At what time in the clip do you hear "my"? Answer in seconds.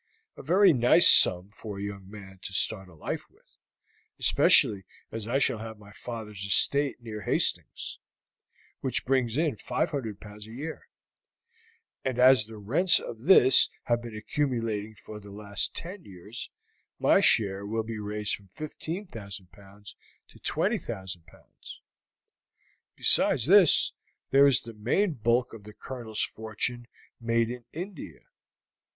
5.77-5.91, 16.97-17.19